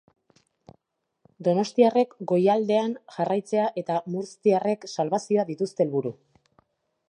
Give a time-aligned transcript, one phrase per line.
[1.47, 6.17] Donostiarrek goialdean jarraitzea eta murztiarrek salbazioa dituzte helburu.